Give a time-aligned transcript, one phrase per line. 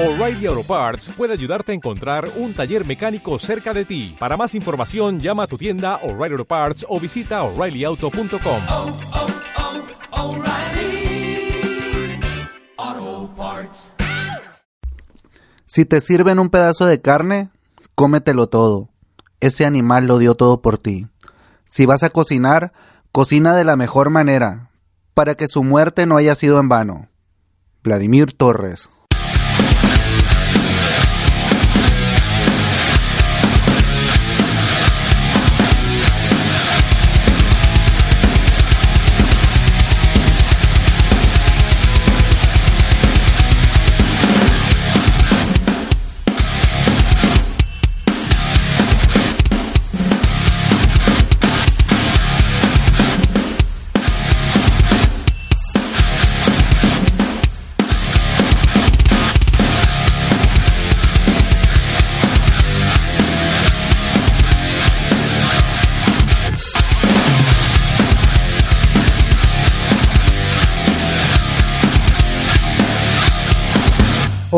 [0.00, 4.14] O'Reilly Auto Parts puede ayudarte a encontrar un taller mecánico cerca de ti.
[4.16, 8.62] Para más información, llama a tu tienda O'Reilly Auto Parts o visita oreillyauto.com.
[8.70, 10.36] oh,
[12.78, 13.92] oh, Parts.
[15.66, 17.50] Si te sirven un pedazo de carne,
[17.96, 18.90] cómetelo todo.
[19.40, 21.08] Ese animal lo dio todo por ti.
[21.64, 22.72] Si vas a cocinar,
[23.10, 24.70] cocina de la mejor manera,
[25.14, 27.08] para que su muerte no haya sido en vano.
[27.82, 28.88] Vladimir Torres.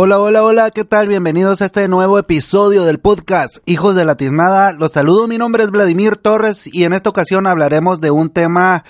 [0.03, 1.09] Hola, hola, hola, ¿qué tal?
[1.09, 4.73] Bienvenidos a este nuevo episodio del podcast Hijos de la Tiznada.
[4.73, 8.83] Los saludo, mi nombre es Vladimir Torres y en esta ocasión hablaremos de un tema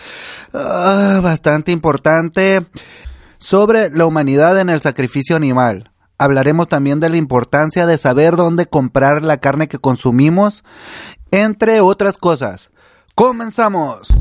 [0.55, 2.65] ah, bastante importante
[3.39, 5.91] sobre la humanidad en el sacrificio animal.
[6.17, 10.63] Hablaremos también de la importancia de saber dónde comprar la carne que consumimos,
[11.33, 12.71] entre otras cosas.
[13.17, 14.13] ¡Comenzamos!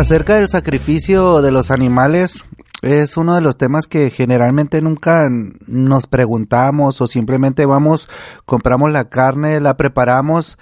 [0.00, 2.46] Acerca del sacrificio de los animales,
[2.80, 8.08] es uno de los temas que generalmente nunca nos preguntamos o simplemente vamos,
[8.46, 10.56] compramos la carne, la preparamos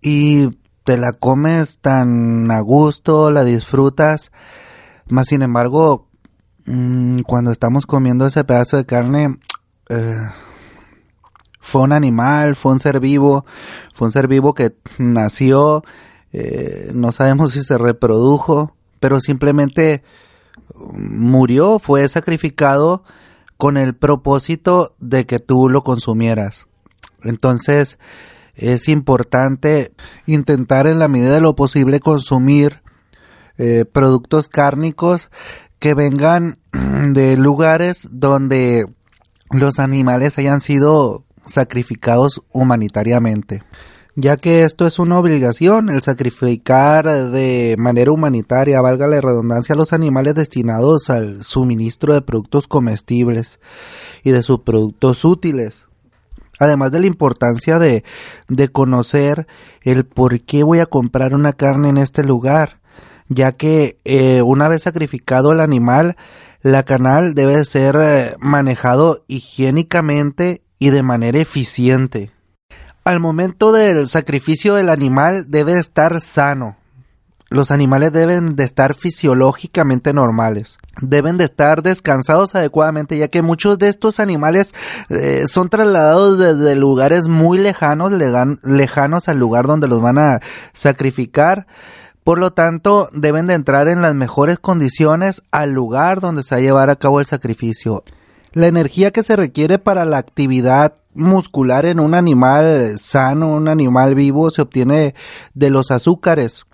[0.00, 0.50] y
[0.84, 4.30] te la comes tan a gusto, la disfrutas.
[5.08, 6.06] Más sin embargo,
[6.66, 9.40] mm, cuando estamos comiendo ese pedazo de carne,
[9.88, 10.28] eh,
[11.58, 13.44] fue un animal, fue un ser vivo,
[13.92, 15.82] fue un ser vivo que nació,
[16.32, 20.02] eh, no sabemos si se reprodujo, pero simplemente
[20.94, 23.04] murió, fue sacrificado
[23.58, 26.68] con el propósito de que tú lo consumieras.
[27.22, 27.98] Entonces
[28.54, 29.92] es importante
[30.24, 32.80] intentar en la medida de lo posible consumir
[33.58, 35.30] eh, productos cárnicos
[35.78, 36.56] que vengan
[37.12, 38.86] de lugares donde
[39.50, 43.64] los animales hayan sido sacrificados humanitariamente
[44.16, 49.76] ya que esto es una obligación, el sacrificar de manera humanitaria, valga la redundancia, a
[49.76, 53.58] los animales destinados al suministro de productos comestibles
[54.22, 55.86] y de sus productos útiles.
[56.60, 58.04] Además de la importancia de,
[58.48, 59.48] de conocer
[59.82, 62.80] el por qué voy a comprar una carne en este lugar,
[63.28, 66.16] ya que eh, una vez sacrificado el animal,
[66.62, 72.30] la canal debe ser eh, manejado higiénicamente y de manera eficiente
[73.04, 76.76] al momento del sacrificio del animal debe estar sano.
[77.50, 80.78] Los animales deben de estar fisiológicamente normales.
[81.00, 84.74] Deben de estar descansados adecuadamente, ya que muchos de estos animales
[85.10, 88.10] eh, son trasladados desde lugares muy lejanos,
[88.62, 90.40] lejanos al lugar donde los van a
[90.72, 91.66] sacrificar.
[92.24, 96.58] Por lo tanto, deben de entrar en las mejores condiciones al lugar donde se va
[96.58, 98.02] a llevar a cabo el sacrificio.
[98.52, 104.14] La energía que se requiere para la actividad muscular en un animal sano, un animal
[104.14, 105.14] vivo, se obtiene
[105.54, 106.66] de los azúcares,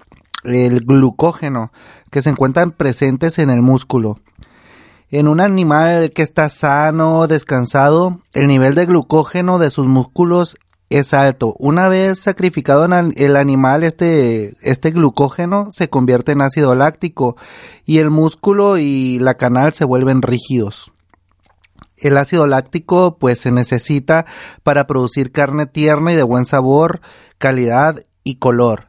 [0.45, 1.73] el glucógeno,
[2.11, 4.19] que se encuentran presentes en el músculo.
[5.11, 10.57] En un animal que está sano, descansado, el nivel de glucógeno de sus músculos
[10.89, 11.55] es alto.
[11.59, 17.37] Una vez sacrificado el animal, este, este glucógeno se convierte en ácido láctico
[17.87, 20.93] y el músculo y la canal se vuelven rígidos.
[22.01, 24.27] El ácido láctico pues se necesita
[24.63, 27.01] para producir carne tierna y de buen sabor,
[27.39, 28.89] calidad y color.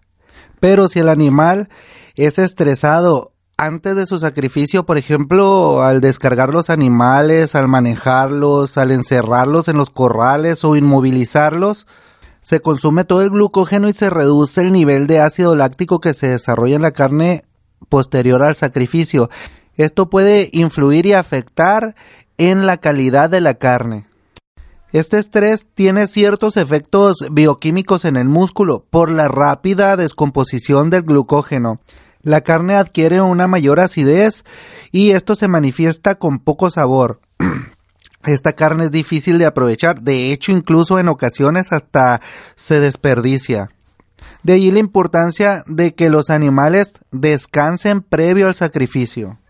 [0.60, 1.70] Pero si el animal
[2.16, 8.92] es estresado antes de su sacrificio, por ejemplo, al descargar los animales, al manejarlos, al
[8.92, 11.86] encerrarlos en los corrales o inmovilizarlos,
[12.42, 16.28] se consume todo el glucógeno y se reduce el nivel de ácido láctico que se
[16.28, 17.44] desarrolla en la carne
[17.88, 19.30] posterior al sacrificio.
[19.76, 21.96] Esto puede influir y afectar
[22.50, 24.08] en la calidad de la carne.
[24.92, 31.82] Este estrés tiene ciertos efectos bioquímicos en el músculo por la rápida descomposición del glucógeno.
[32.24, 34.44] La carne adquiere una mayor acidez
[34.92, 37.22] y esto se manifiesta con poco sabor.
[38.26, 42.22] Esta carne es difícil de aprovechar, de hecho incluso en ocasiones hasta
[42.56, 43.70] se desperdicia.
[44.42, 49.41] De allí la importancia de que los animales descansen previo al sacrificio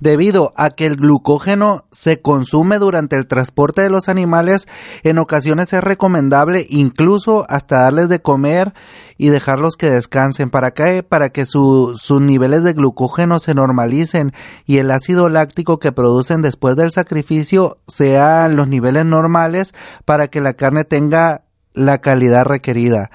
[0.00, 4.68] debido a que el glucógeno se consume durante el transporte de los animales,
[5.02, 8.74] en ocasiones es recomendable incluso hasta darles de comer
[9.18, 10.50] y dejarlos que descansen.
[10.50, 10.74] ¿Para?
[11.08, 14.32] Para que sus niveles de glucógeno se normalicen
[14.66, 20.40] y el ácido láctico que producen después del sacrificio sean los niveles normales para que
[20.40, 23.10] la carne tenga la calidad requerida.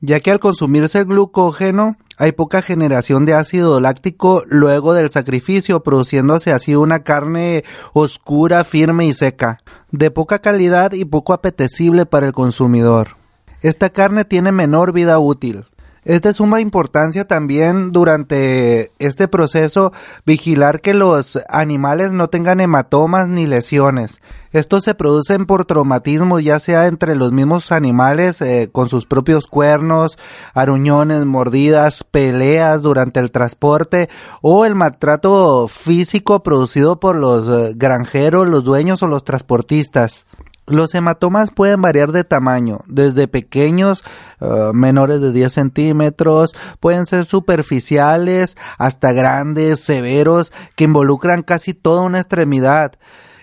[0.00, 5.82] Ya que al consumirse el glucógeno, hay poca generación de ácido láctico luego del sacrificio,
[5.84, 9.60] produciéndose así una carne oscura, firme y seca,
[9.92, 13.16] de poca calidad y poco apetecible para el consumidor.
[13.62, 15.66] Esta carne tiene menor vida útil.
[16.04, 19.92] Es de suma importancia también durante este proceso
[20.24, 24.20] vigilar que los animales no tengan hematomas ni lesiones.
[24.52, 29.46] Estos se producen por traumatismo ya sea entre los mismos animales eh, con sus propios
[29.46, 30.18] cuernos,
[30.54, 34.08] aruñones, mordidas, peleas durante el transporte
[34.40, 40.26] o el maltrato físico producido por los eh, granjeros, los dueños o los transportistas.
[40.68, 44.04] Los hematomas pueden variar de tamaño, desde pequeños,
[44.40, 52.02] uh, menores de 10 centímetros, pueden ser superficiales, hasta grandes, severos, que involucran casi toda
[52.02, 52.92] una extremidad,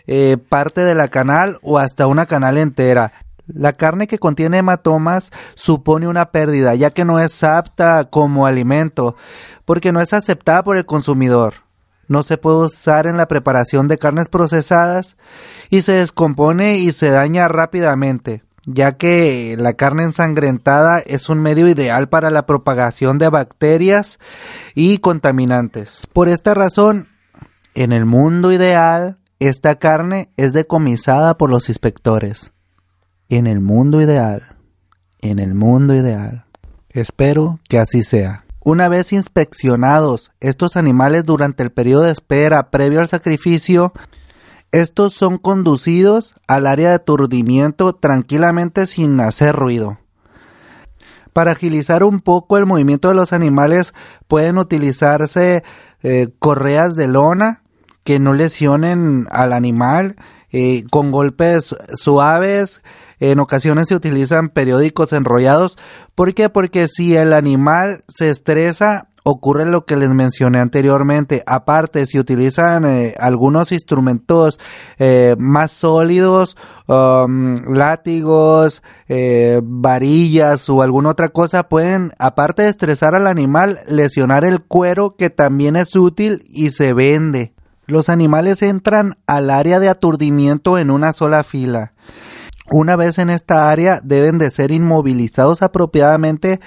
[0.05, 3.11] eh, parte de la canal o hasta una canal entera.
[3.47, 9.15] La carne que contiene hematomas supone una pérdida, ya que no es apta como alimento,
[9.65, 11.65] porque no es aceptada por el consumidor
[12.07, 15.17] no se puede usar en la preparación de carnes procesadas
[15.69, 21.67] y se descompone y se daña rápidamente, ya que la carne ensangrentada es un medio
[21.67, 24.19] ideal para la propagación de bacterias
[24.73, 26.07] y contaminantes.
[26.13, 27.07] Por esta razón,
[27.73, 32.53] en el mundo ideal, esta carne es decomisada por los inspectores.
[33.27, 34.55] En el mundo ideal,
[35.21, 36.45] en el mundo ideal.
[36.89, 38.45] Espero que así sea.
[38.61, 43.93] Una vez inspeccionados estos animales durante el periodo de espera previo al sacrificio,
[44.81, 49.99] estos son conducidos al área de aturdimiento tranquilamente sin hacer ruido.
[51.33, 53.93] Para agilizar un poco el movimiento de los animales
[54.27, 55.63] pueden utilizarse
[56.03, 57.61] eh, correas de lona
[58.03, 60.15] que no lesionen al animal
[60.51, 62.81] eh, con golpes suaves
[63.19, 65.77] en ocasiones se utilizan periódicos enrollados.
[66.15, 66.49] ¿Por qué?
[66.49, 71.41] Porque si el animal se estresa, ocurre lo que les mencioné anteriormente.
[71.47, 74.59] Aparte, si utilizan eh, algunos instrumentos
[74.99, 76.55] eh, más sólidos,
[76.85, 84.45] um, látigos, eh, varillas o alguna otra cosa, pueden, aparte de estresar al animal, lesionar
[84.45, 87.55] el cuero que también es útil y se vende.
[87.87, 91.93] Los animales entran al área de aturdimiento en una sola fila.
[92.71, 96.59] Una vez en esta área deben de ser inmovilizados apropiadamente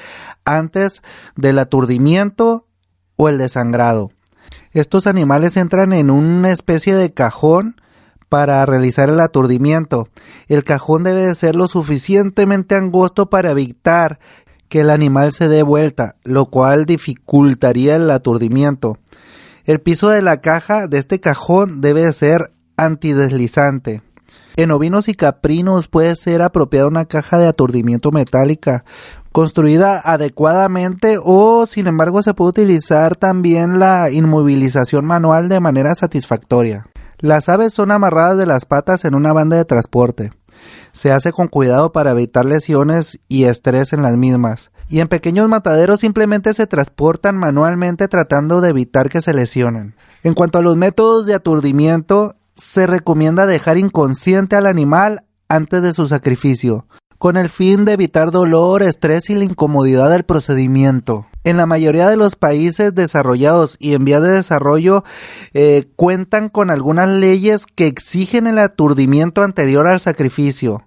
[0.44, 1.02] antes
[1.36, 2.66] del aturdimiento
[3.16, 4.10] o el desangrado.
[4.72, 7.76] Estos animales entran en una especie de cajón
[8.28, 10.08] para realizar el aturdimiento.
[10.46, 14.18] El cajón debe de ser lo suficientemente angosto para evitar
[14.68, 18.98] que el animal se dé vuelta, lo cual dificultaría el aturdimiento.
[19.64, 24.02] El piso de la caja de este cajón debe de ser antideslizante.
[24.58, 28.84] En ovinos y caprinos puede ser apropiada una caja de aturdimiento metálica
[29.30, 36.88] construida adecuadamente o sin embargo se puede utilizar también la inmovilización manual de manera satisfactoria.
[37.20, 40.32] Las aves son amarradas de las patas en una banda de transporte.
[40.90, 44.72] Se hace con cuidado para evitar lesiones y estrés en las mismas.
[44.88, 49.94] Y en pequeños mataderos simplemente se transportan manualmente tratando de evitar que se lesionen.
[50.24, 55.92] En cuanto a los métodos de aturdimiento, se recomienda dejar inconsciente al animal antes de
[55.92, 56.86] su sacrificio,
[57.16, 61.26] con el fin de evitar dolor, estrés y la incomodidad del procedimiento.
[61.44, 65.04] En la mayoría de los países desarrollados y en vías de desarrollo
[65.54, 70.82] eh, cuentan con algunas leyes que exigen el aturdimiento anterior al sacrificio,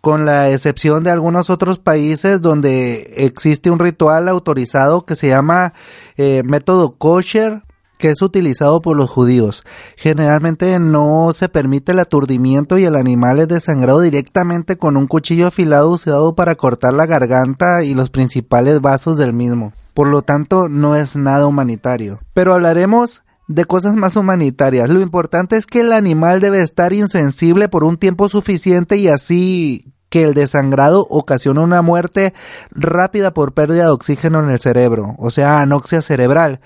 [0.00, 5.72] con la excepción de algunos otros países donde existe un ritual autorizado que se llama
[6.16, 7.62] eh, método kosher
[7.98, 9.64] que es utilizado por los judíos.
[9.96, 15.48] Generalmente no se permite el aturdimiento y el animal es desangrado directamente con un cuchillo
[15.48, 19.72] afilado usado para cortar la garganta y los principales vasos del mismo.
[19.92, 22.20] Por lo tanto, no es nada humanitario.
[22.32, 24.88] Pero hablaremos de cosas más humanitarias.
[24.88, 29.92] Lo importante es que el animal debe estar insensible por un tiempo suficiente y así
[30.10, 32.32] que el desangrado ocasiona una muerte
[32.70, 36.60] rápida por pérdida de oxígeno en el cerebro, o sea, anoxia cerebral.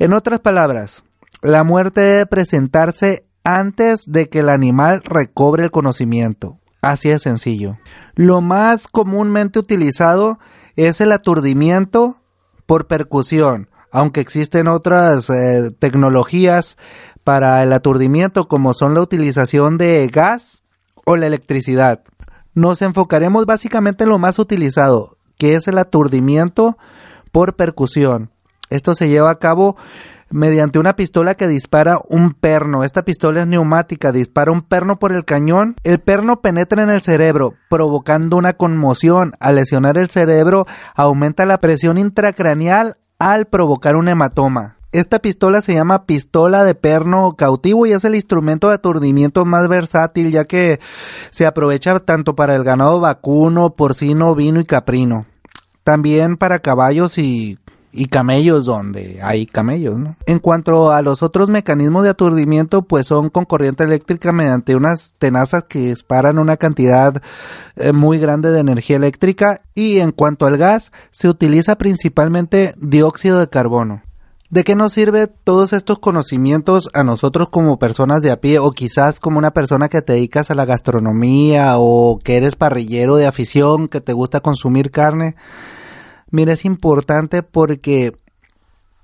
[0.00, 1.04] En otras palabras,
[1.42, 6.58] la muerte debe presentarse antes de que el animal recobre el conocimiento.
[6.80, 7.76] Así de sencillo.
[8.14, 10.38] Lo más comúnmente utilizado
[10.74, 12.16] es el aturdimiento
[12.64, 16.78] por percusión, aunque existen otras eh, tecnologías
[17.22, 20.62] para el aturdimiento como son la utilización de gas
[21.04, 22.04] o la electricidad.
[22.54, 26.78] Nos enfocaremos básicamente en lo más utilizado, que es el aturdimiento
[27.32, 28.30] por percusión.
[28.70, 29.76] Esto se lleva a cabo
[30.30, 32.84] mediante una pistola que dispara un perno.
[32.84, 35.74] Esta pistola es neumática, dispara un perno por el cañón.
[35.82, 39.32] El perno penetra en el cerebro, provocando una conmoción.
[39.40, 44.76] Al lesionar el cerebro, aumenta la presión intracraneal al provocar un hematoma.
[44.92, 49.68] Esta pistola se llama pistola de perno cautivo y es el instrumento de aturdimiento más
[49.68, 50.80] versátil ya que
[51.30, 55.26] se aprovecha tanto para el ganado vacuno, porcino, vino y caprino.
[55.84, 57.58] También para caballos y
[57.92, 60.16] y camellos donde hay camellos, ¿no?
[60.26, 65.14] En cuanto a los otros mecanismos de aturdimiento, pues son con corriente eléctrica mediante unas
[65.18, 67.20] tenazas que disparan una cantidad
[67.76, 73.38] eh, muy grande de energía eléctrica y en cuanto al gas, se utiliza principalmente dióxido
[73.38, 74.02] de carbono.
[74.50, 78.72] ¿De qué nos sirve todos estos conocimientos a nosotros como personas de a pie o
[78.72, 83.28] quizás como una persona que te dedicas a la gastronomía o que eres parrillero de
[83.28, 85.36] afición, que te gusta consumir carne?
[86.30, 88.14] Mira, es importante porque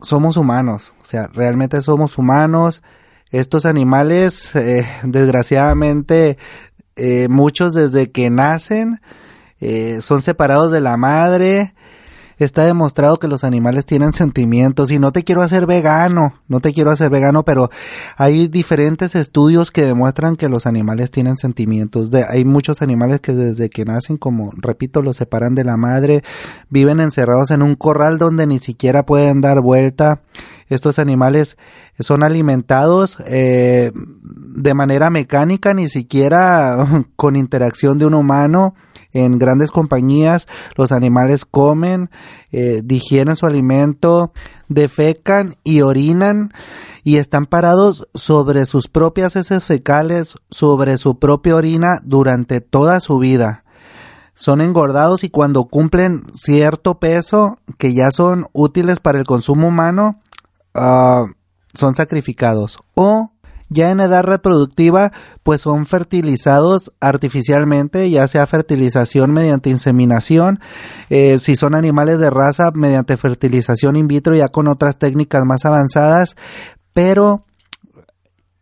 [0.00, 2.82] somos humanos, o sea, realmente somos humanos.
[3.30, 6.38] Estos animales, eh, desgraciadamente,
[6.96, 9.00] eh, muchos desde que nacen
[9.60, 11.74] eh, son separados de la madre,
[12.44, 16.72] está demostrado que los animales tienen sentimientos y no te quiero hacer vegano, no te
[16.72, 17.70] quiero hacer vegano, pero
[18.16, 22.10] hay diferentes estudios que demuestran que los animales tienen sentimientos.
[22.10, 26.22] De, hay muchos animales que desde que nacen, como repito, los separan de la madre,
[26.68, 30.20] viven encerrados en un corral donde ni siquiera pueden dar vuelta.
[30.68, 31.56] Estos animales
[31.98, 33.92] son alimentados eh,
[34.56, 38.74] de manera mecánica, ni siquiera con interacción de un humano
[39.12, 40.46] en grandes compañías,
[40.76, 42.10] los animales comen,
[42.52, 44.32] eh, digieren su alimento,
[44.68, 46.52] defecan y orinan
[47.02, 53.18] y están parados sobre sus propias heces fecales, sobre su propia orina durante toda su
[53.18, 53.64] vida.
[54.34, 60.20] Son engordados y cuando cumplen cierto peso que ya son útiles para el consumo humano,
[60.74, 61.24] ah,
[61.72, 63.32] son sacrificados o
[63.68, 70.60] ya en edad reproductiva, pues son fertilizados artificialmente, ya sea fertilización mediante inseminación,
[71.10, 75.64] eh, si son animales de raza, mediante fertilización in vitro, ya con otras técnicas más
[75.64, 76.36] avanzadas,
[76.92, 77.44] pero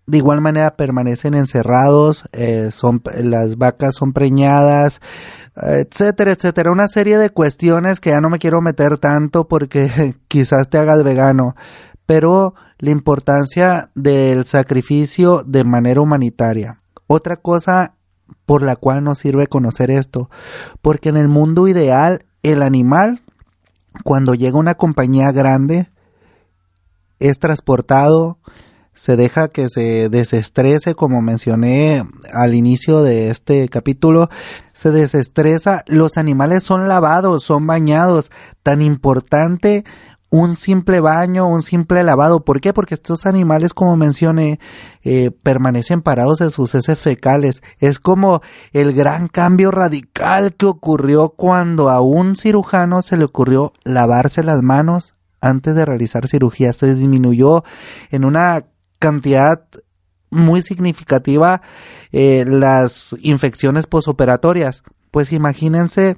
[0.06, 5.00] de igual manera permanecen encerrados, eh, son, las vacas son preñadas,
[5.56, 6.72] etcétera, etcétera.
[6.72, 11.02] Una serie de cuestiones que ya no me quiero meter tanto porque quizás te hagas
[11.04, 11.54] vegano,
[12.06, 16.80] pero la importancia del sacrificio de manera humanitaria.
[17.06, 17.94] Otra cosa
[18.46, 20.30] por la cual nos sirve conocer esto,
[20.82, 23.22] porque en el mundo ideal el animal,
[24.02, 25.90] cuando llega una compañía grande,
[27.20, 28.38] es transportado,
[28.92, 34.28] se deja que se desestrese, como mencioné al inicio de este capítulo,
[34.72, 38.30] se desestresa, los animales son lavados, son bañados,
[38.62, 39.84] tan importante
[40.34, 42.44] un simple baño, un simple lavado.
[42.44, 42.72] ¿Por qué?
[42.72, 44.58] Porque estos animales, como mencioné,
[45.04, 47.62] eh, permanecen parados en sus heces fecales.
[47.78, 48.40] Es como
[48.72, 54.60] el gran cambio radical que ocurrió cuando a un cirujano se le ocurrió lavarse las
[54.60, 56.72] manos antes de realizar cirugía.
[56.72, 57.62] Se disminuyó
[58.10, 58.64] en una
[58.98, 59.62] cantidad
[60.30, 61.62] muy significativa
[62.10, 64.82] eh, las infecciones posoperatorias.
[65.12, 66.16] Pues imagínense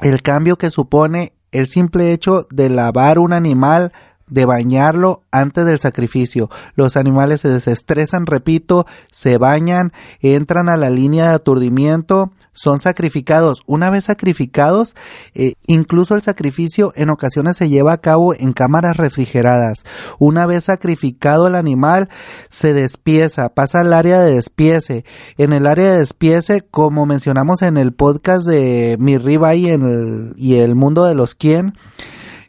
[0.00, 3.92] el cambio que supone el simple hecho de lavar un animal
[4.32, 6.48] de bañarlo antes del sacrificio.
[6.74, 13.62] Los animales se desestresan, repito, se bañan, entran a la línea de aturdimiento, son sacrificados.
[13.66, 14.96] Una vez sacrificados,
[15.34, 19.84] eh, incluso el sacrificio en ocasiones se lleva a cabo en cámaras refrigeradas.
[20.18, 22.08] Una vez sacrificado el animal,
[22.48, 25.04] se despieza, pasa al área de despiece.
[25.36, 30.34] En el área de despiece, como mencionamos en el podcast de Mi Riva y, el,
[30.36, 31.74] y el mundo de los quién,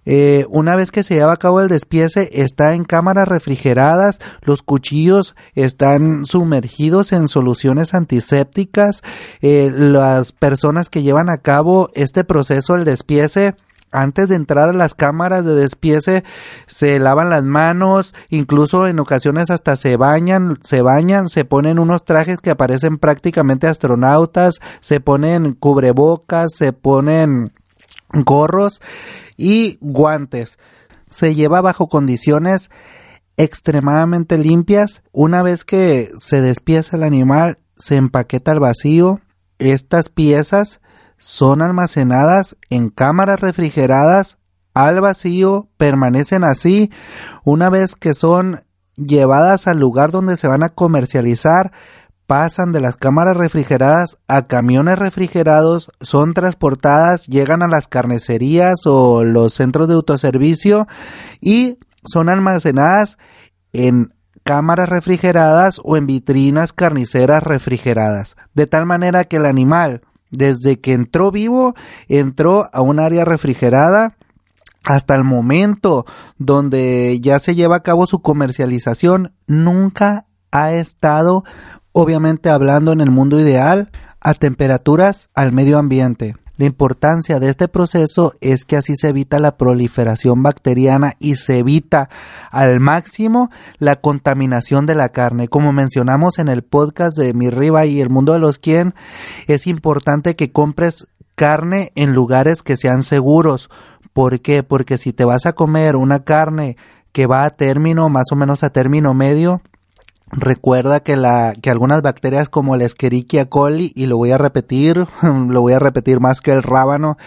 [0.05, 4.63] eh, una vez que se lleva a cabo el despiece, está en cámaras refrigeradas, los
[4.63, 9.01] cuchillos están sumergidos en soluciones antisépticas,
[9.41, 13.55] eh, las personas que llevan a cabo este proceso, el despiece,
[13.93, 16.23] antes de entrar a las cámaras de despiece
[16.65, 22.03] se lavan las manos, incluso en ocasiones hasta se bañan, se bañan, se ponen unos
[22.03, 27.53] trajes que aparecen prácticamente astronautas, se ponen cubrebocas, se ponen
[28.13, 28.81] gorros
[29.37, 30.57] y guantes.
[31.07, 32.71] Se lleva bajo condiciones
[33.37, 35.03] extremadamente limpias.
[35.11, 39.21] Una vez que se despieza el animal, se empaqueta al vacío.
[39.59, 40.81] Estas piezas
[41.17, 44.37] son almacenadas en cámaras refrigeradas
[44.73, 46.91] al vacío, permanecen así.
[47.43, 48.61] Una vez que son
[48.95, 51.71] llevadas al lugar donde se van a comercializar,
[52.33, 59.23] pasan de las cámaras refrigeradas a camiones refrigerados, son transportadas, llegan a las carnicerías o
[59.23, 60.87] los centros de autoservicio
[61.41, 63.19] y son almacenadas
[63.71, 70.79] en cámaras refrigeradas o en vitrinas carniceras refrigeradas, de tal manera que el animal, desde
[70.81, 71.75] que entró vivo,
[72.07, 74.17] entró a un área refrigerada
[74.83, 76.07] hasta el momento
[76.39, 81.43] donde ya se lleva a cabo su comercialización, nunca ha estado,
[81.93, 86.35] obviamente hablando en el mundo ideal, a temperaturas al medio ambiente.
[86.55, 91.57] La importancia de este proceso es que así se evita la proliferación bacteriana y se
[91.57, 92.09] evita
[92.51, 95.47] al máximo la contaminación de la carne.
[95.47, 98.93] Como mencionamos en el podcast de Mi Riva y el mundo de los quien,
[99.47, 103.71] es importante que compres carne en lugares que sean seguros.
[104.13, 104.61] ¿Por qué?
[104.61, 106.77] Porque si te vas a comer una carne
[107.11, 109.63] que va a término, más o menos a término medio,
[110.35, 115.05] Recuerda que, la, que algunas bacterias como la Escherichia coli, y lo voy a repetir,
[115.21, 117.17] lo voy a repetir más que el rábano,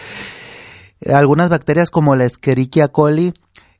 [1.13, 3.33] algunas bacterias como la Escherichia coli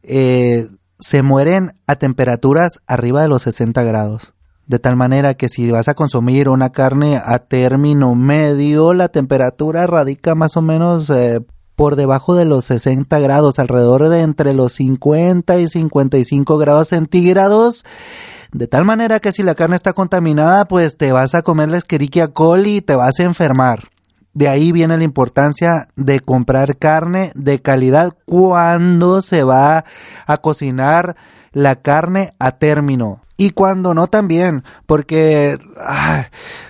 [0.03, 0.67] eh,
[0.99, 4.33] se mueren a temperaturas arriba de los 60 grados.
[4.65, 9.87] De tal manera que si vas a consumir una carne a término medio, la temperatura
[9.87, 11.39] radica más o menos eh,
[11.75, 17.85] por debajo de los 60 grados, alrededor de entre los 50 y 55 grados centígrados
[18.51, 21.77] de tal manera que si la carne está contaminada, pues te vas a comer la
[21.77, 23.89] Escherichia coli y te vas a enfermar.
[24.33, 29.83] De ahí viene la importancia de comprar carne de calidad cuando se va
[30.27, 31.15] a cocinar
[31.53, 33.21] la carne a término.
[33.35, 35.59] Y cuando no también, porque,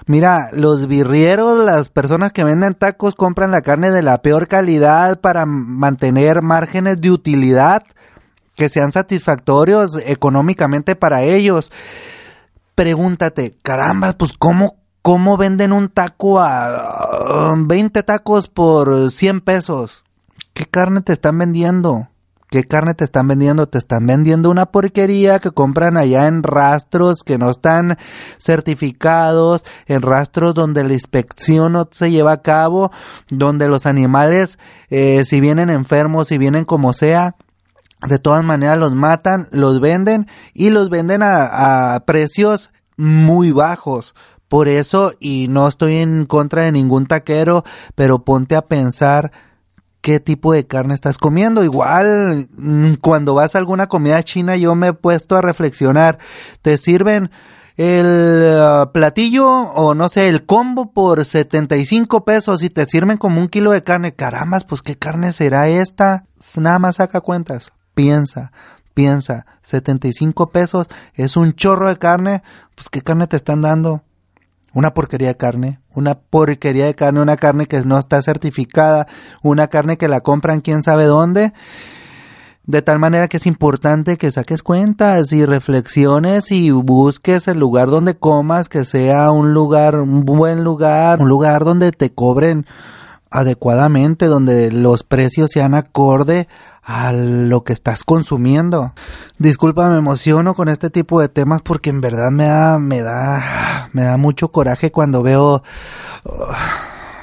[0.06, 5.20] mira, los birrieros, las personas que venden tacos compran la carne de la peor calidad
[5.22, 7.84] para mantener márgenes de utilidad
[8.58, 11.72] que sean satisfactorios económicamente para ellos.
[12.76, 20.04] Pregúntate, caramba, pues cómo, cómo venden un taco a 20 tacos por 100 pesos.
[20.54, 22.10] ¿Qué carne te están vendiendo?
[22.50, 23.68] ¿Qué carne te están vendiendo?
[23.68, 27.98] Te están vendiendo una porquería que compran allá en rastros que no están
[28.40, 32.90] certificados, en rastros donde la inspección no se lleva a cabo,
[33.30, 37.36] donde los animales, eh, si vienen enfermos, si vienen como sea,
[38.06, 44.14] de todas maneras los matan, los venden y los venden a, precios muy bajos.
[44.48, 49.32] Por eso, y no estoy en contra de ningún taquero, pero ponte a pensar
[50.02, 51.64] qué tipo de carne estás comiendo.
[51.64, 56.18] Igual, mm, cuando vas a alguna comida china, yo me he puesto a reflexionar.
[56.62, 57.30] Te sirven
[57.76, 63.42] el uh, platillo o no sé, el combo por 75 pesos y te sirven como
[63.42, 64.14] un kilo de carne.
[64.16, 66.26] Carambas, pues qué carne será esta.
[66.56, 68.52] Nada más saca cuentas piensa,
[68.94, 72.44] piensa, 75 pesos es un chorro de carne,
[72.76, 74.04] pues ¿qué carne te están dando?
[74.72, 79.08] Una porquería de carne, una porquería de carne, una carne que no está certificada,
[79.42, 81.54] una carne que la compran quién sabe dónde.
[82.66, 87.90] De tal manera que es importante que saques cuentas y reflexiones y busques el lugar
[87.90, 92.68] donde comas, que sea un lugar, un buen lugar, un lugar donde te cobren
[93.32, 96.48] adecuadamente, donde los precios sean acorde
[96.88, 98.94] a lo que estás consumiendo.
[99.38, 103.90] Disculpa, me emociono con este tipo de temas porque en verdad me da, me da,
[103.92, 105.64] me da mucho coraje cuando veo,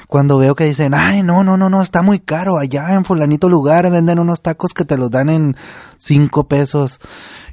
[0.07, 2.59] cuando veo que dicen, ay, no, no, no, no, está muy caro.
[2.59, 5.55] Allá en fulanito lugar venden unos tacos que te los dan en
[5.97, 6.99] cinco pesos.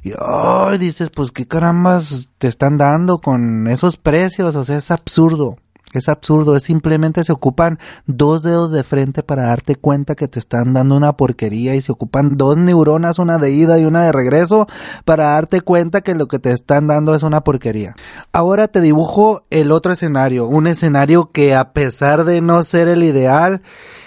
[0.03, 4.55] Y, ay, dices, pues qué carambas te están dando con esos precios.
[4.55, 5.57] O sea, es absurdo.
[5.93, 10.39] Es absurdo, es simplemente se ocupan dos dedos de frente para darte cuenta que te
[10.39, 14.11] están dando una porquería y se ocupan dos neuronas, una de ida y una de
[14.11, 14.67] regreso,
[15.05, 17.95] para darte cuenta que lo que te están dando es una porquería.
[18.31, 23.03] Ahora te dibujo el otro escenario, un escenario que a pesar de no ser el
[23.03, 23.61] ideal,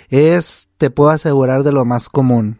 [0.09, 2.59] es, te puedo asegurar, de lo más común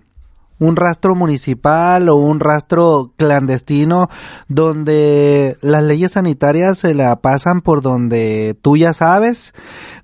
[0.59, 4.09] un rastro municipal o un rastro clandestino
[4.49, 9.53] donde las leyes sanitarias se la pasan por donde tú ya sabes,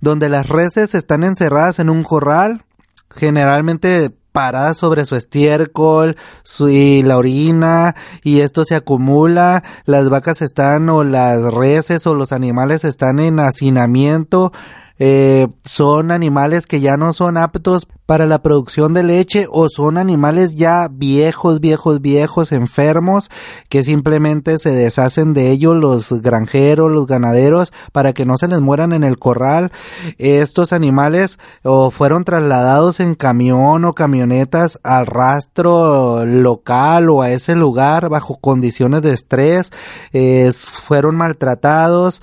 [0.01, 2.65] donde las reses están encerradas en un corral,
[3.11, 10.43] generalmente parada sobre su estiércol su, y la orina y esto se acumula, las vacas
[10.43, 14.53] están o las reses o los animales están en hacinamiento,
[14.99, 19.96] eh, son animales que ya no son aptos para la producción de leche o son
[19.96, 23.31] animales ya viejos, viejos, viejos, enfermos
[23.70, 28.61] que simplemente se deshacen de ellos los granjeros, los ganaderos para que no se les
[28.61, 29.72] mueran en el corral.
[30.18, 37.57] Estos animales o fueron trasladados en camión o camionetas al rastro local o a ese
[37.57, 39.72] lugar bajo condiciones de estrés,
[40.68, 42.20] fueron maltratados,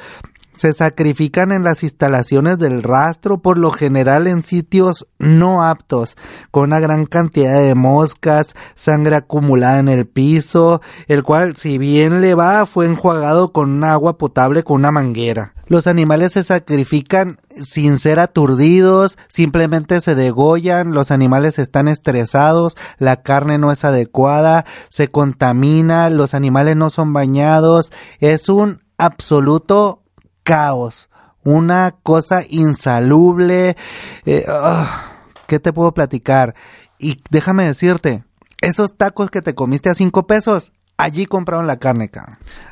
[0.60, 6.18] se sacrifican en las instalaciones del rastro, por lo general en sitios no aptos,
[6.52, 12.20] con una gran cantidad de moscas, sangre acumulada en el piso, el cual si bien
[12.20, 15.54] le va fue enjuagado con un agua potable con una manguera.
[15.68, 23.22] Los animales se sacrifican sin ser aturdidos, simplemente se degollan, los animales están estresados, la
[23.22, 30.04] carne no es adecuada, se contamina, los animales no son bañados, es un absoluto
[30.50, 31.10] caos,
[31.44, 33.78] una cosa insalubre.
[34.26, 35.12] Eh, ah,
[35.46, 36.56] ¿Qué te puedo platicar?
[36.98, 38.24] Y déjame decirte,
[38.62, 42.10] esos tacos que te comiste a cinco pesos, allí compraron la carne,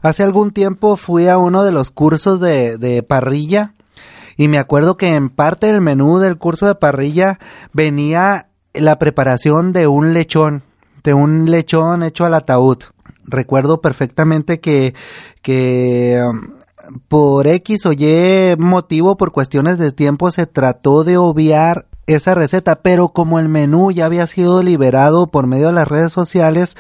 [0.02, 3.76] Hace algún tiempo fui a uno de los cursos de, parrilla
[4.38, 7.38] y me acuerdo que en parte del menú del curso de parrilla
[7.74, 10.63] venía la preparación de un lechón,
[11.04, 12.80] de un lechón hecho al ataúd.
[13.24, 14.96] Recuerdo perfectamente que,
[15.42, 16.57] que um,
[17.08, 22.78] por X o Y motivo, por cuestiones de tiempo, se trató de obviar esa receta,
[22.78, 26.76] pero como el menú ya había sido liberado por medio de las redes sociales,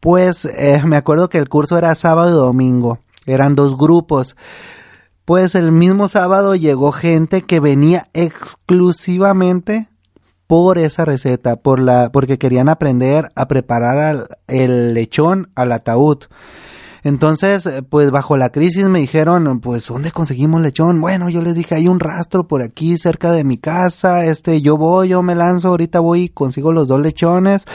[0.00, 4.36] pues eh, me acuerdo que el curso era sábado y domingo, eran dos grupos.
[5.24, 9.88] Pues el mismo sábado llegó gente que venía exclusivamente
[10.46, 16.24] por esa receta, por la, porque querían aprender a preparar el lechón al ataúd.
[17.04, 21.02] Entonces, eh, pues bajo la crisis me dijeron, pues, ¿dónde conseguimos lechón?
[21.02, 24.78] Bueno, yo les dije, hay un rastro por aquí cerca de mi casa, este, yo
[24.78, 27.66] voy, yo me lanzo, ahorita voy y consigo los dos lechones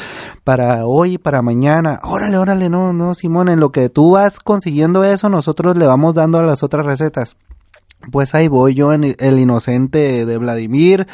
[0.44, 2.00] para hoy y para mañana.
[2.04, 6.16] Órale, órale, no, no, Simón, en lo que tú vas consiguiendo eso, nosotros le vamos
[6.16, 7.38] dando a las otras recetas.
[8.12, 11.06] Pues ahí voy yo, en el inocente de Vladimir,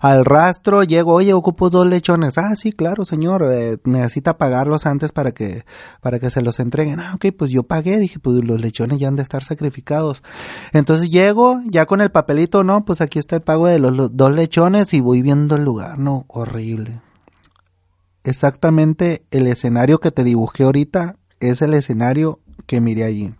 [0.00, 2.38] al rastro, llego, oye, ocupo dos lechones.
[2.38, 5.64] Ah, sí, claro, señor, eh, necesita pagarlos antes para que,
[6.00, 6.98] para que se los entreguen.
[6.98, 10.22] Ah, ok, pues yo pagué, dije, pues los lechones ya han de estar sacrificados.
[10.72, 14.16] Entonces llego, ya con el papelito, no, pues aquí está el pago de los, los
[14.16, 17.02] dos lechones y voy viendo el lugar, no, horrible.
[18.24, 23.34] Exactamente el escenario que te dibujé ahorita es el escenario que miré allí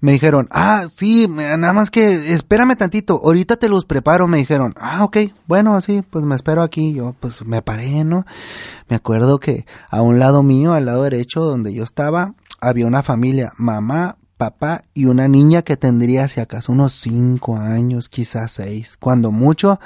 [0.00, 4.72] me dijeron, ah, sí, nada más que espérame tantito, ahorita te los preparo, me dijeron,
[4.80, 8.24] ah, ok, bueno, sí, pues me espero aquí, yo pues me paré, ¿no?
[8.88, 13.02] Me acuerdo que a un lado mío, al lado derecho donde yo estaba, había una
[13.02, 18.96] familia, mamá, papá y una niña que tendría si acaso unos cinco años, quizás seis,
[18.98, 19.78] cuando mucho,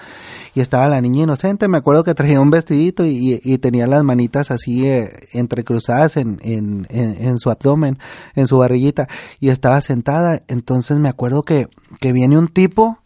[0.54, 4.52] y estaba la niña inocente, me acuerdo que traía un vestidito y, tenía las manitas
[4.52, 7.98] así eh, entrecruzadas en, en, en, su abdomen,
[8.36, 9.08] en su barriguita,
[9.40, 11.66] y estaba sentada, entonces me acuerdo que,
[11.98, 12.98] que viene un tipo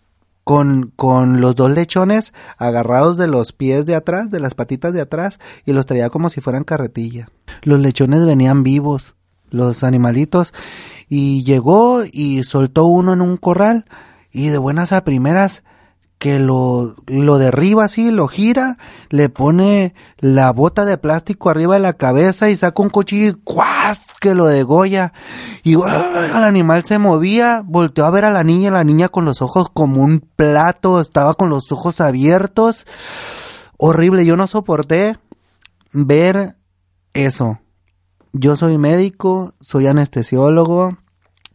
[0.44, 5.00] con, con los dos lechones agarrados de los pies de atrás, de las patitas de
[5.00, 7.30] atrás, y los traía como si fueran carretilla.
[7.62, 9.14] Los lechones venían vivos,
[9.50, 10.52] los animalitos,
[11.08, 13.86] y llegó y soltó uno en un corral
[14.30, 15.62] y de buenas a primeras
[16.18, 18.76] que lo, lo derriba así, lo gira,
[19.08, 23.34] le pone la bota de plástico arriba de la cabeza y saca un cuchillo y
[23.44, 24.00] ¡cuas!
[24.18, 25.12] que lo degolla.
[25.62, 29.42] Y el animal se movía, volteó a ver a la niña, la niña con los
[29.42, 32.86] ojos como un plato, estaba con los ojos abiertos.
[33.76, 35.18] Horrible, yo no soporté
[35.92, 36.56] ver
[37.14, 37.60] eso.
[38.40, 40.96] Yo soy médico, soy anestesiólogo,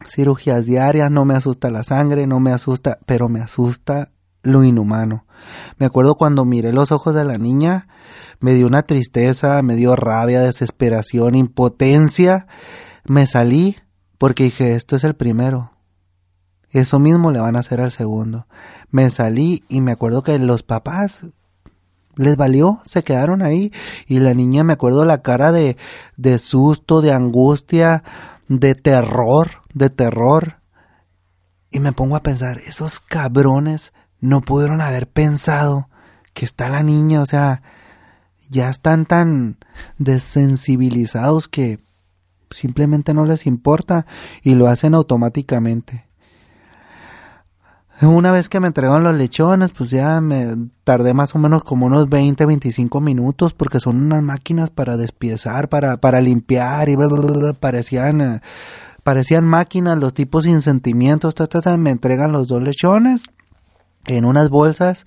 [0.06, 4.10] cirugías diarias, no me asusta la sangre, no me asusta, pero me asusta
[4.42, 5.24] lo inhumano.
[5.78, 7.88] Me acuerdo cuando miré los ojos de la niña,
[8.38, 12.48] me dio una tristeza, me dio rabia, desesperación, impotencia.
[13.06, 13.78] Me salí
[14.18, 15.72] porque dije, esto es el primero.
[16.68, 18.46] Eso mismo le van a hacer al segundo.
[18.90, 21.30] Me salí y me acuerdo que los papás
[22.16, 23.72] les valió, se quedaron ahí
[24.06, 25.76] y la niña me acuerdo la cara de,
[26.16, 28.04] de susto, de angustia,
[28.48, 30.60] de terror, de terror.
[31.70, 35.88] Y me pongo a pensar, esos cabrones no pudieron haber pensado
[36.32, 37.62] que está la niña, o sea,
[38.50, 39.58] ya están tan
[39.98, 41.80] desensibilizados que
[42.50, 44.06] simplemente no les importa
[44.42, 46.06] y lo hacen automáticamente.
[48.06, 51.86] Una vez que me entregaron los lechones, pues ya me tardé más o menos como
[51.86, 56.96] unos 20, 25 minutos porque son unas máquinas para despiezar, para, para limpiar y
[57.60, 58.40] parecían, eh,
[59.02, 63.22] parecían máquinas, los tipos sin sentimientos, ta, ta, me entregan los dos lechones
[64.06, 65.06] en unas bolsas,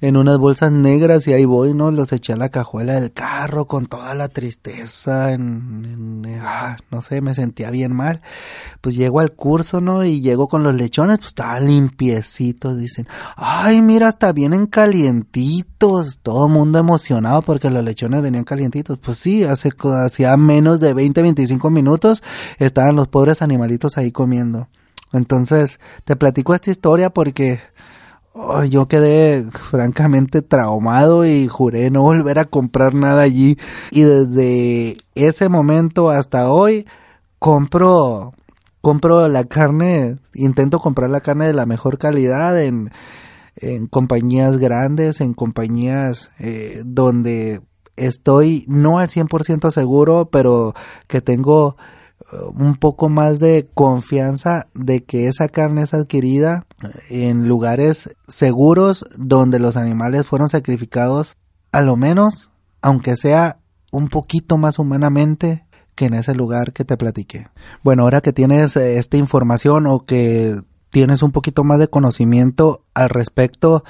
[0.00, 1.90] en unas bolsas negras y ahí voy, ¿no?
[1.90, 5.42] Los eché a la cajuela del carro con toda la tristeza, en,
[5.84, 6.05] en-
[6.46, 8.22] ah, no sé, me sentía bien mal.
[8.80, 10.04] Pues llego al curso, ¿no?
[10.04, 13.06] Y llego con los lechones, pues estaban limpiecitos, dicen,
[13.36, 18.98] ay, mira, hasta vienen calientitos, todo el mundo emocionado porque los lechones venían calientitos.
[18.98, 19.70] Pues sí, hace,
[20.04, 22.22] hacía menos de 20, 25 minutos
[22.58, 24.68] estaban los pobres animalitos ahí comiendo.
[25.12, 27.60] Entonces, te platico esta historia porque
[28.38, 33.56] Oh, yo quedé francamente traumado y juré no volver a comprar nada allí.
[33.90, 36.86] Y desde ese momento hasta hoy
[37.38, 38.34] compro
[38.82, 42.90] compro la carne, intento comprar la carne de la mejor calidad en,
[43.56, 47.62] en compañías grandes, en compañías eh, donde
[47.96, 50.74] estoy no al 100% seguro, pero
[51.08, 51.78] que tengo
[52.54, 56.66] un poco más de confianza de que esa carne es adquirida
[57.08, 61.36] en lugares seguros donde los animales fueron sacrificados
[61.72, 62.50] a lo menos,
[62.82, 63.58] aunque sea
[63.92, 67.48] un poquito más humanamente que en ese lugar que te platiqué.
[67.82, 70.60] Bueno, ahora que tienes eh, esta información o que
[70.90, 73.82] tienes un poquito más de conocimiento al respecto,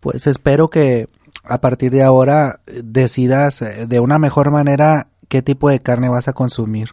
[0.00, 1.08] pues espero que
[1.42, 6.08] a partir de ahora eh, decidas eh, de una mejor manera qué tipo de carne
[6.08, 6.90] vas a consumir.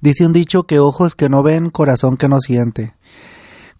[0.00, 2.94] Dice un dicho que ojos que no ven, corazón que no siente.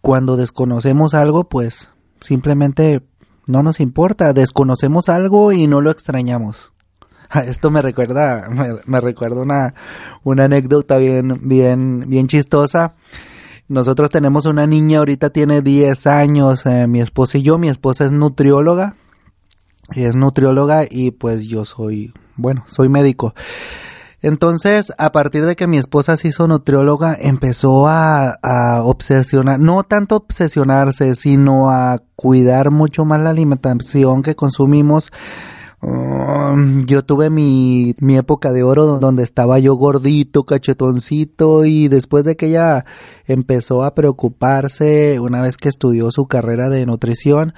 [0.00, 1.90] Cuando desconocemos algo, pues
[2.20, 3.02] simplemente
[3.46, 6.72] no nos importa, desconocemos algo y no lo extrañamos.
[7.46, 9.74] Esto me recuerda, me, me recuerda una,
[10.22, 12.94] una anécdota bien, bien, bien chistosa.
[13.68, 18.04] Nosotros tenemos una niña, ahorita tiene 10 años, eh, mi esposa y yo, mi esposa
[18.04, 18.96] es nutrióloga,
[19.94, 23.34] es nutrióloga y pues yo soy, bueno, soy médico.
[24.22, 28.38] Entonces, a partir de que mi esposa se hizo nutrióloga, empezó a,
[28.84, 35.12] obsesionar, no tanto obsesionarse, sino a cuidar mucho más la alimentación que consumimos.
[35.82, 42.24] Um, yo tuve mi, mi época de oro donde estaba yo gordito, cachetoncito y después
[42.24, 42.84] de que ella
[43.26, 47.52] empezó a preocuparse una vez que estudió su carrera de nutrición,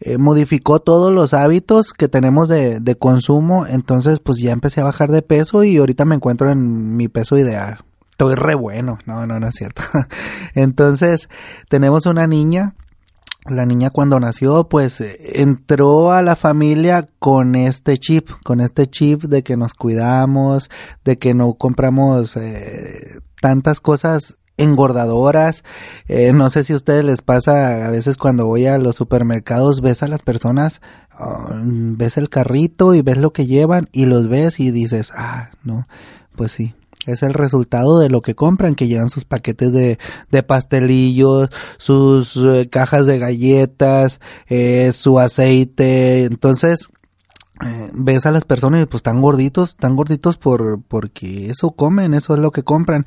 [0.00, 4.84] eh, modificó todos los hábitos que tenemos de, de consumo, entonces pues ya empecé a
[4.84, 7.84] bajar de peso y ahorita me encuentro en mi peso ideal.
[8.10, 9.82] Estoy re bueno, no, no, no es cierto.
[10.56, 11.28] Entonces,
[11.68, 12.74] tenemos una niña
[13.50, 19.24] la niña cuando nació pues entró a la familia con este chip, con este chip
[19.24, 20.70] de que nos cuidamos,
[21.04, 25.64] de que no compramos eh, tantas cosas engordadoras.
[26.08, 29.80] Eh, no sé si a ustedes les pasa a veces cuando voy a los supermercados,
[29.80, 30.82] ves a las personas,
[31.18, 31.54] uh,
[31.96, 35.86] ves el carrito y ves lo que llevan y los ves y dices, ah, no,
[36.36, 36.74] pues sí,
[37.08, 39.98] es el resultado de lo que compran, que llevan sus paquetes de,
[40.30, 46.24] de pastelillos, sus eh, cajas de galletas, eh, su aceite.
[46.24, 46.88] Entonces,
[47.64, 52.14] eh, ves a las personas y pues están gorditos, están gorditos por, porque eso comen,
[52.14, 53.04] eso es lo que compran.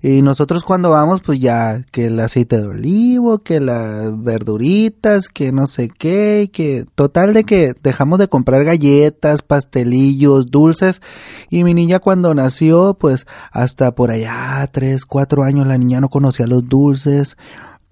[0.00, 5.52] Y nosotros cuando vamos, pues ya, que el aceite de olivo, que las verduritas, que
[5.52, 11.02] no sé qué, que total de que dejamos de comprar galletas, pastelillos, dulces.
[11.50, 16.08] Y mi niña cuando nació, pues hasta por allá, tres, cuatro años, la niña no
[16.08, 17.36] conocía los dulces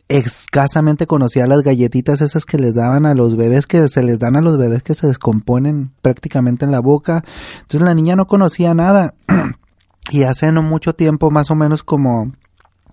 [0.09, 4.37] escasamente conocía las galletitas esas que les daban a los bebés que se les dan
[4.37, 7.25] a los bebés que se descomponen prácticamente en la boca.
[7.61, 9.15] Entonces la niña no conocía nada.
[10.11, 12.33] y hace no mucho tiempo, más o menos como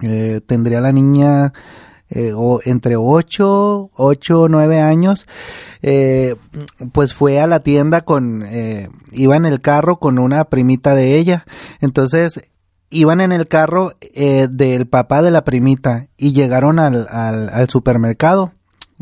[0.02, 1.54] eh, tendría la niña
[2.10, 5.28] eh, o entre 8, 8 o 9 años,
[5.82, 6.36] eh,
[6.92, 11.18] pues fue a la tienda con, eh, iba en el carro con una primita de
[11.18, 11.46] ella.
[11.82, 12.52] Entonces
[12.90, 18.54] iban en el carro eh, del papá de la primita y llegaron al, al, supermercado,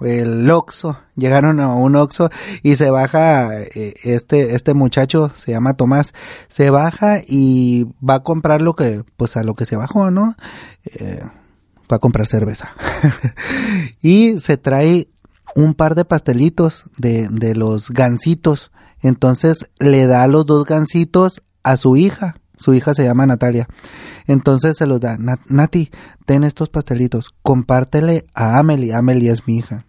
[0.01, 2.29] el Oxxo, llegaron a un Oxxo
[2.63, 6.13] y se baja eh, este este muchacho se llama Tomás,
[6.47, 10.35] se baja y va a comprar lo que pues a lo que se bajó, ¿no?
[10.85, 11.21] Eh,
[11.91, 12.71] va a comprar cerveza.
[14.01, 15.09] y se trae
[15.55, 18.71] un par de pastelitos de, de los gansitos.
[19.01, 22.35] Entonces le da los dos gansitos a su hija.
[22.63, 23.67] Su hija se llama Natalia.
[24.25, 25.17] Entonces se los da.
[25.49, 25.91] Nati,
[26.25, 27.35] ten estos pastelitos.
[27.41, 28.93] Compártele a Amelie.
[28.93, 29.85] Amelie es mi hija.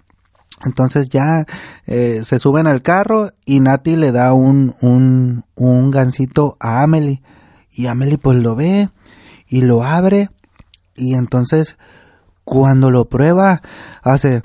[0.65, 1.47] Entonces ya
[1.87, 7.23] eh, se suben al carro y Nati le da un, un, un gansito a Amelie.
[7.71, 8.91] Y Amelie pues lo ve
[9.47, 10.31] y lo abre.
[10.97, 11.77] Y entonces
[12.43, 13.63] cuando lo prueba,
[14.03, 14.43] hace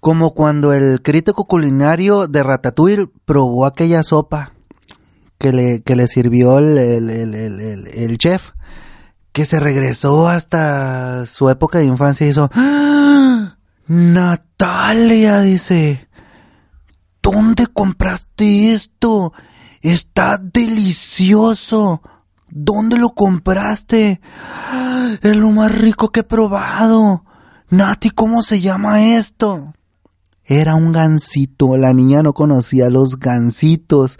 [0.00, 4.53] como cuando el crítico culinario de Ratatouille probó aquella sopa
[5.44, 8.52] que le, que le sirvió el, el, el, chef,
[9.30, 13.58] que se regresó hasta su época de infancia y hizo, ¡Ah!
[13.86, 16.08] Natalia, dice,
[17.20, 19.34] ¿dónde compraste esto?
[19.82, 22.00] Está delicioso.
[22.48, 24.22] ¿Dónde lo compraste?
[25.20, 27.26] Es lo más rico que he probado.
[27.68, 29.74] Nati, ¿cómo se llama esto?
[30.46, 34.18] Era un gansito, la niña no conocía los gansitos.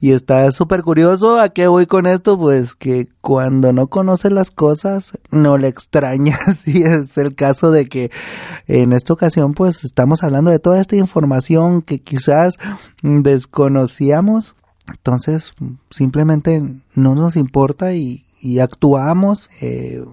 [0.00, 4.50] Y está súper curioso a qué voy con esto, pues que cuando no conoces las
[4.50, 8.10] cosas no le extrañas y es el caso de que
[8.66, 12.54] en esta ocasión pues estamos hablando de toda esta información que quizás
[13.02, 14.56] desconocíamos,
[14.88, 15.52] entonces
[15.90, 16.62] simplemente
[16.94, 20.04] no nos importa y, y actuamos, eh,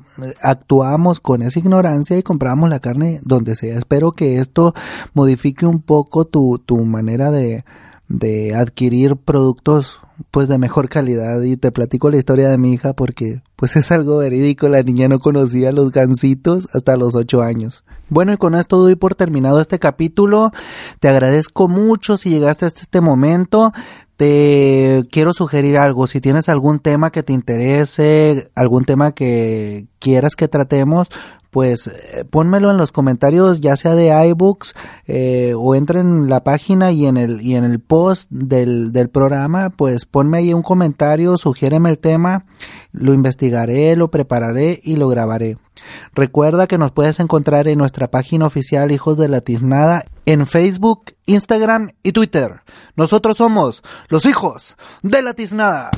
[0.41, 3.77] actuamos con esa ignorancia y compramos la carne donde sea.
[3.77, 4.73] Espero que esto
[5.13, 7.65] modifique un poco tu, tu manera de,
[8.07, 12.93] de adquirir productos pues de mejor calidad y te platico la historia de mi hija
[12.93, 17.83] porque pues es algo verídico, la niña no conocía los gansitos hasta los ocho años.
[18.07, 20.51] Bueno, y con esto doy por terminado este capítulo.
[20.99, 23.71] Te agradezco mucho si llegaste hasta este momento.
[24.21, 26.05] Te quiero sugerir algo.
[26.05, 31.07] Si tienes algún tema que te interese, algún tema que quieras que tratemos,
[31.51, 34.73] pues eh, pónmelo en los comentarios, ya sea de iBooks
[35.05, 39.09] eh, o entra en la página y en el y en el post del, del
[39.09, 42.45] programa, pues ponme ahí un comentario, sugiéreme el tema,
[42.91, 45.57] lo investigaré, lo prepararé y lo grabaré.
[46.13, 51.13] Recuerda que nos puedes encontrar en nuestra página oficial Hijos de la Tiznada en Facebook,
[51.25, 52.61] Instagram y Twitter.
[52.95, 55.91] Nosotros somos los hijos de la Tiznada.